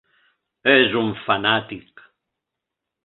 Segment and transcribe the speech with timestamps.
[0.71, 2.03] És un fanàtic.